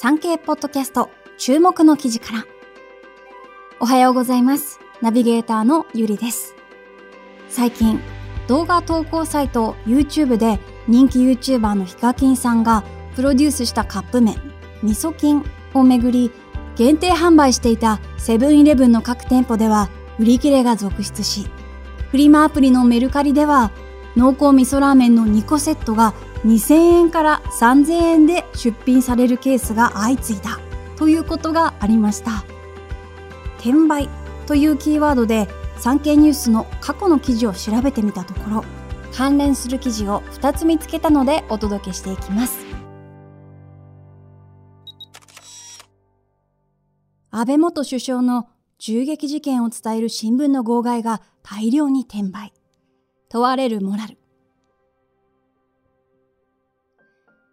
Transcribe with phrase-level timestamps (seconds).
[0.00, 2.46] 産経ポッドキャスト注目の記事から。
[3.80, 4.78] おはようございます。
[5.02, 6.54] ナビゲーターのゆりです。
[7.48, 7.98] 最近、
[8.46, 12.84] 動画投稿サイト YouTube で人気 YouTuber のヒカキンさんが
[13.16, 14.36] プロデュースしたカップ麺、
[14.84, 15.44] 味噌菌
[15.74, 16.30] をめぐり、
[16.76, 19.90] 限定販売していたセブンイレブンの各店舗では
[20.20, 21.50] 売り切れが続出し、
[22.12, 23.72] フリマアプリのメルカリでは
[24.16, 26.14] 濃厚味噌ラーメンの2個セットが
[26.44, 30.58] 2000円から3000円で出品されるケースが相次いだ
[30.96, 32.44] ということがありました。
[33.58, 34.08] 転売
[34.46, 38.64] というキーワードで産経ニュースの過去の記事を調べてみたところ、
[39.14, 42.66] 関連する記事を2つ見つけたのでお届けしていきます。
[47.30, 52.52] 安倍元首相の銃撃事件を伝える新聞の号外が大量に転売。
[53.28, 54.16] 問われるモラル。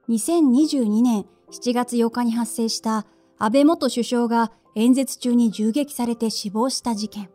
[0.10, 3.06] 2022年7月8日に発生した
[3.38, 7.30] 安倍元首相が演説中に銃撃されて死亡した事件。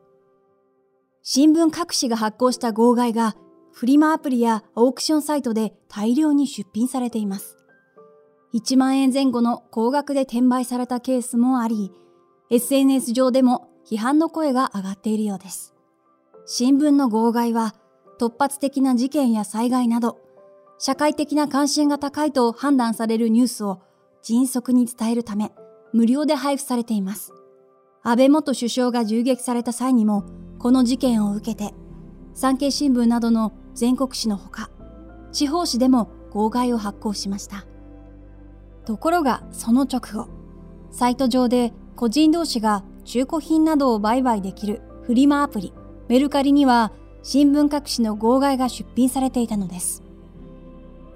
[1.23, 3.37] 新聞各紙が発行した号外が
[3.73, 7.56] フリマアプリやオークションサイトで大量に出品されています。
[8.55, 11.93] 1万円前後の高額で転売されたケースもあり、
[12.50, 15.75] SNS 上でも批判の声が上がっているようです。
[16.47, 17.75] 新聞の号外は
[18.21, 20.19] 突発的な事件や災害など
[20.79, 23.81] 社会的な関心が高いと判断されるニュースを
[24.23, 25.53] 迅速に伝えるため、
[25.95, 27.33] 無料で配布されています。
[28.03, 30.25] 安倍元首相が銃撃された際にも、
[30.59, 31.75] この事件を受けて、
[32.35, 34.71] 産経新聞などの全国紙のほか、
[35.33, 37.67] 地方紙でも号外を発行しました。
[38.87, 40.29] ところが、その直後、
[40.91, 45.75] サイト上で個人同士が中古品などを売買できるフリマアプリ、
[46.09, 50.03] メルカリには新聞各紙の号外が出品されていたのです。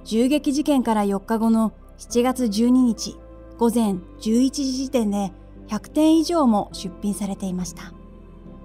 [0.05, 3.17] 銃撃事件から4日後の7月12日
[3.59, 5.33] 午前11時時点で
[5.69, 7.93] 100点以上も出品されていました。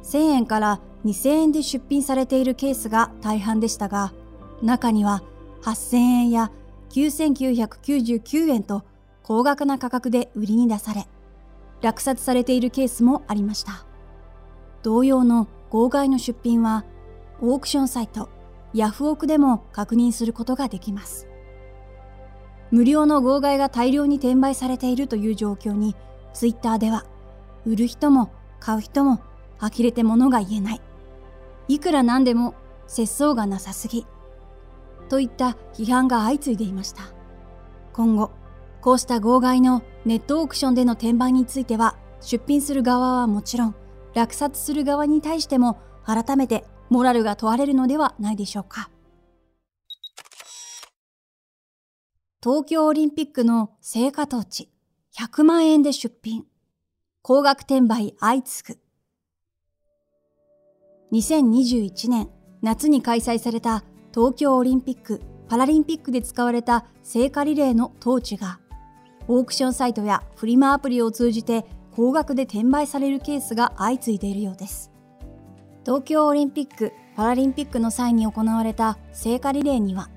[0.03, 4.11] 1000円から2000円で出品されているケースが大半でしたが、
[4.61, 5.23] 中には
[5.61, 6.51] 8000円や
[6.89, 8.83] 9999円と
[9.23, 11.07] 高額な価格で売りに出され、
[11.81, 13.85] 落札されているケースもありました。
[14.83, 16.83] 同様の号外の出品は、
[17.41, 18.29] オークションサイト、
[18.73, 21.27] ヤフオクでも確認することができます。
[22.71, 25.95] 無料の号外が大量に転売されているという状況に、
[26.33, 27.05] ツイッターでは、
[27.65, 28.29] 売る人も
[28.59, 29.21] 買う人も
[29.59, 30.81] 呆れて物が言えない。
[31.67, 32.55] いくらなんでも
[32.87, 34.05] 節操がなさすぎ。
[35.07, 37.03] といった批判が相次いでいました。
[37.93, 38.31] 今後、
[38.81, 43.75] こうした号外のネットオークションでの転売については、出品する側はもちろん、
[44.13, 48.89] 落札する側に対しても改めてモラルが問われるのではないでしょうか。
[52.41, 54.69] 東京オリンピックの聖火トーチ
[55.17, 56.45] 100万円で出品。
[57.21, 58.79] 高額転売相次ぐ。
[61.11, 62.29] 2021年
[62.61, 63.83] 夏に開催された
[64.13, 68.59] 東京オリンピック・パラリンピックで使われた聖火リレーのトーチが
[69.27, 74.91] オークションサイトやフリマアプリを通じて高額で転売されるケースが相次いでいるようです。
[75.89, 80.11] 東京オリンピック・パラリンピックの際に行われた聖火リレーには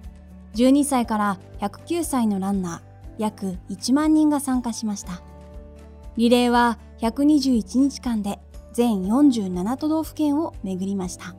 [0.54, 5.22] 12歳から109歳のランナー約1万人が参加しました。
[6.18, 8.38] リレーは121日間で
[8.74, 11.34] 全47都道府県を巡りました。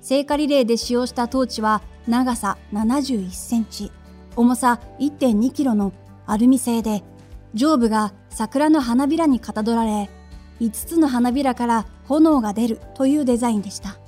[0.00, 3.90] 聖火リレーで使用したトーチは長さ71センチ、
[4.36, 5.92] 重さ1.2キロの
[6.24, 7.02] アルミ製で、
[7.54, 10.08] 上部が桜の花びらにかたどられ、
[10.60, 14.00] 5つの花びらから炎が出るというデザインでした。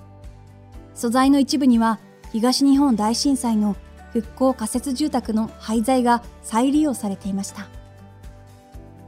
[0.94, 1.98] 素材の一部には
[2.32, 3.76] 東日本大震災の
[4.12, 7.68] 復興仮設住宅の廃材が再利用されていました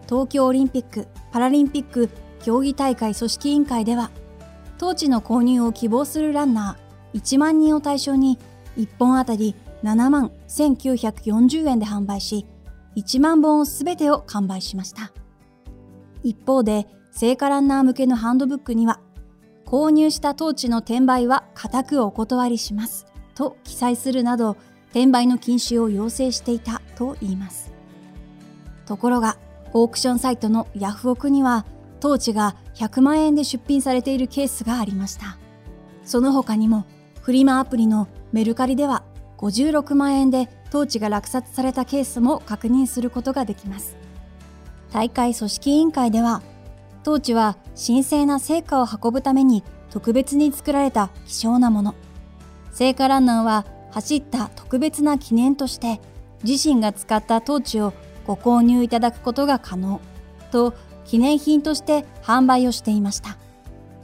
[0.09, 2.09] 東京オリンピック・パラリンピック
[2.43, 4.11] 競技大会組織委員会では
[4.79, 8.39] トーチの購入を希望するランナー1万人を対象に
[8.77, 12.47] 1本あたり7万1940円で販売し
[12.97, 15.13] 1万本すべてを完売しました
[16.23, 19.01] 一方で聖火ランナー向けのハンドブックには
[19.65, 24.57] 購入したトーチの転売は固くお断りしますと記載するなど
[24.91, 27.73] 転売の禁止を要請していたといいます。
[28.87, 29.39] ところが、
[29.73, 31.67] オークションサイトのヤフオクには、
[31.99, 35.37] トーチが100万円で出品されているケースがありました。
[36.05, 36.85] その他にも、
[37.23, 39.03] フリマアプリのメルカリでは
[39.39, 43.97] 56万円でトーチが落札されたケースも確認することができます。
[44.93, 46.41] 大会組織委員会では、
[47.05, 51.95] トーチは神聖な成果を運ぶために特別に作られた希少なもの。
[52.73, 56.01] 聖火ランナーは走った特別な記念として
[56.43, 57.93] 自身が使ったトーチを
[58.27, 60.01] ご購入いただくことが可能
[60.51, 60.75] と
[61.05, 63.37] 記念品として販売をしていました。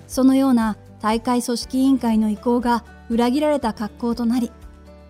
[0.06, 4.52] そのような大会組織委員会の意向が裏切られた格好となり、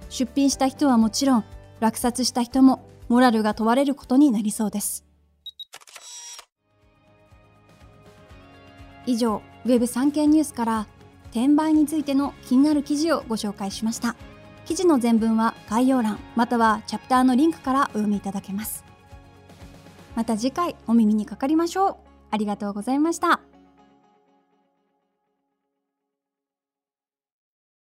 [0.08, 1.44] 出品した人はもちろん
[1.80, 5.09] 落札した人もモラルが問われることになりそうです。
[9.10, 10.86] 以上、ウェブ産経ニュースから
[11.30, 14.14] 転売についての気になる記事をご紹介しました。
[14.66, 18.84] 記事の全文は概要欄またはチャプターのリンクからお読みいただけます。
[20.14, 21.96] また次回お耳にかかりましょう。
[22.30, 23.40] ありがとうございました。